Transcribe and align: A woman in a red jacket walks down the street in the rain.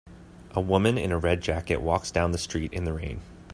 A 0.55 0.59
woman 0.59 0.97
in 0.97 1.11
a 1.11 1.17
red 1.19 1.41
jacket 1.41 1.79
walks 1.79 2.09
down 2.09 2.31
the 2.31 2.39
street 2.39 2.73
in 2.73 2.85
the 2.85 2.93
rain. 2.93 3.21